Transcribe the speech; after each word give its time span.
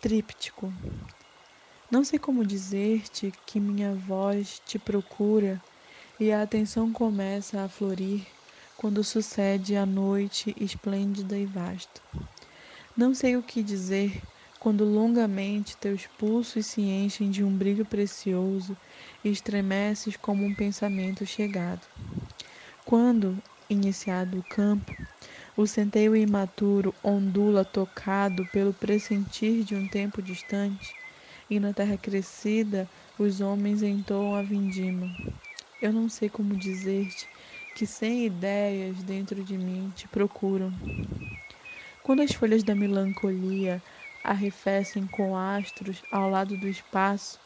Tríptico. 0.00 0.72
Não 1.90 2.02
sei 2.02 2.18
como 2.18 2.42
dizer-te 2.42 3.34
que 3.44 3.60
minha 3.60 3.94
voz 3.94 4.58
te 4.64 4.78
procura 4.78 5.62
e 6.18 6.32
a 6.32 6.40
atenção 6.40 6.90
começa 6.90 7.62
a 7.62 7.68
florir 7.68 8.26
quando 8.78 9.04
sucede 9.04 9.76
a 9.76 9.84
noite 9.84 10.54
esplêndida 10.58 11.38
e 11.38 11.44
vasta. 11.44 12.00
Não 12.96 13.12
sei 13.12 13.36
o 13.36 13.42
que 13.42 13.62
dizer 13.62 14.22
quando 14.58 14.86
longamente 14.86 15.76
teus 15.76 16.06
pulsos 16.06 16.64
se 16.64 16.80
enchem 16.80 17.28
de 17.28 17.44
um 17.44 17.54
brilho 17.54 17.84
precioso 17.84 18.78
e 19.22 19.30
estremeces 19.30 20.16
como 20.16 20.46
um 20.46 20.54
pensamento 20.54 21.26
chegado. 21.26 21.86
Quando, 22.86 23.42
iniciado 23.68 24.38
o 24.38 24.42
campo, 24.42 24.96
o 25.60 25.66
centeio 25.66 26.16
imaturo 26.16 26.94
ondula 27.04 27.66
tocado 27.66 28.46
pelo 28.46 28.72
pressentir 28.72 29.62
de 29.62 29.74
um 29.74 29.86
tempo 29.86 30.22
distante, 30.22 30.96
e 31.50 31.60
na 31.60 31.70
terra 31.74 31.98
crescida 31.98 32.88
os 33.18 33.42
homens 33.42 33.82
entoam 33.82 34.34
a 34.34 34.40
vindima. 34.40 35.06
Eu 35.82 35.92
não 35.92 36.08
sei 36.08 36.30
como 36.30 36.56
dizer-te 36.56 37.28
que 37.74 37.86
sem 37.86 38.24
ideias 38.24 39.02
dentro 39.02 39.44
de 39.44 39.58
mim 39.58 39.92
te 39.94 40.08
procuram. 40.08 40.72
Quando 42.02 42.22
as 42.22 42.32
folhas 42.32 42.62
da 42.62 42.74
melancolia 42.74 43.82
arrefecem 44.24 45.06
com 45.06 45.36
astros 45.36 46.02
ao 46.10 46.30
lado 46.30 46.56
do 46.56 46.68
espaço, 46.68 47.38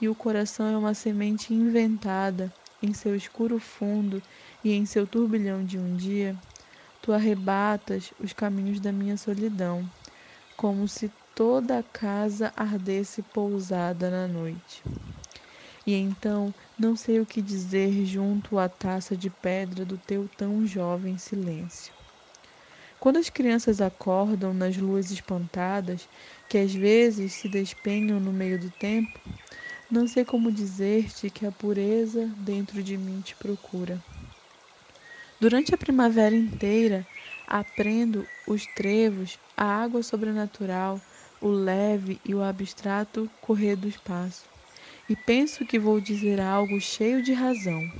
e 0.00 0.08
o 0.08 0.16
coração 0.16 0.66
é 0.66 0.76
uma 0.76 0.94
semente 0.94 1.54
inventada 1.54 2.52
em 2.82 2.92
seu 2.92 3.14
escuro 3.14 3.60
fundo 3.60 4.20
e 4.64 4.72
em 4.72 4.84
seu 4.84 5.06
turbilhão 5.06 5.64
de 5.64 5.78
um 5.78 5.94
dia, 5.94 6.36
tu 7.02 7.12
arrebatas 7.12 8.14
os 8.18 8.32
caminhos 8.32 8.80
da 8.80 8.92
minha 8.92 9.16
solidão, 9.16 9.90
como 10.56 10.86
se 10.86 11.12
toda 11.34 11.80
a 11.80 11.82
casa 11.82 12.52
ardesse 12.56 13.22
pousada 13.22 14.08
na 14.08 14.28
noite. 14.28 14.84
E 15.84 15.94
então 15.94 16.54
não 16.78 16.94
sei 16.94 17.20
o 17.20 17.26
que 17.26 17.42
dizer 17.42 18.04
junto 18.04 18.56
à 18.56 18.68
taça 18.68 19.16
de 19.16 19.28
pedra 19.28 19.84
do 19.84 19.98
teu 19.98 20.28
tão 20.28 20.64
jovem 20.64 21.18
silêncio. 21.18 21.92
Quando 23.00 23.16
as 23.16 23.28
crianças 23.28 23.80
acordam 23.80 24.54
nas 24.54 24.76
luas 24.76 25.10
espantadas, 25.10 26.08
que 26.48 26.56
às 26.56 26.72
vezes 26.72 27.32
se 27.32 27.48
despenham 27.48 28.20
no 28.20 28.32
meio 28.32 28.56
do 28.56 28.70
tempo, 28.70 29.20
não 29.90 30.06
sei 30.06 30.24
como 30.24 30.52
dizer-te 30.52 31.28
que 31.28 31.44
a 31.44 31.50
pureza 31.50 32.32
dentro 32.36 32.80
de 32.80 32.96
mim 32.96 33.20
te 33.20 33.34
procura. 33.34 34.00
Durante 35.42 35.74
a 35.74 35.76
primavera 35.76 36.36
inteira, 36.36 37.04
aprendo 37.44 38.30
os 38.46 38.64
trevos, 38.64 39.40
a 39.56 39.64
água 39.64 40.00
sobrenatural, 40.00 41.04
o 41.40 41.48
leve 41.48 42.20
e 42.24 42.32
o 42.32 42.40
abstrato 42.40 43.28
correr 43.40 43.74
do 43.74 43.88
espaço. 43.88 44.48
E 45.08 45.16
penso 45.16 45.66
que 45.66 45.80
vou 45.80 46.00
dizer 46.00 46.40
algo 46.40 46.78
cheio 46.78 47.20
de 47.20 47.32
razão, 47.32 47.90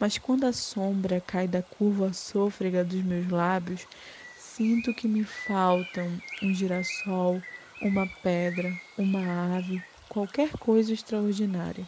mas 0.00 0.16
quando 0.16 0.44
a 0.44 0.54
sombra 0.54 1.20
cai 1.20 1.46
da 1.46 1.62
curva 1.62 2.14
sôfrega 2.14 2.82
dos 2.82 3.02
meus 3.02 3.28
lábios, 3.28 3.86
sinto 4.34 4.94
que 4.94 5.06
me 5.06 5.22
faltam 5.22 6.22
um 6.40 6.50
girassol, 6.50 7.44
uma 7.78 8.06
pedra, 8.06 8.80
uma 8.96 9.54
ave, 9.54 9.84
qualquer 10.08 10.56
coisa 10.56 10.94
extraordinária 10.94 11.86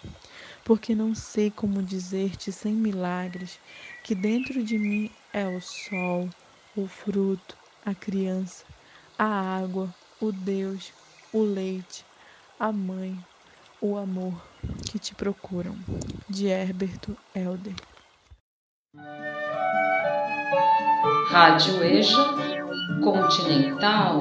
porque 0.69 0.94
não 0.94 1.14
sei 1.14 1.50
como 1.50 1.83
dizer-te 1.83 2.52
sem 2.52 2.74
milagres 2.74 3.58
que 4.05 4.14
dentro 4.14 4.62
de 4.62 4.78
mim 4.78 5.10
é 5.33 5.48
o 5.48 5.58
sol, 5.62 6.28
o 6.77 6.86
fruto, 6.86 7.56
a 7.86 7.94
criança, 7.94 8.66
a 9.16 9.25
água, 9.25 9.94
o 10.20 10.30
Deus, 10.30 10.92
o 11.33 11.41
leite, 11.42 12.05
a 12.58 12.70
mãe, 12.70 13.19
o 13.80 13.97
amor 13.97 14.47
que 14.84 14.98
te 14.98 15.14
procuram. 15.14 15.75
De 16.28 16.48
Herberto 16.48 17.16
Helder. 17.34 17.75
Rádio 21.31 21.82
EJA 21.82 22.34
Continental. 23.03 24.21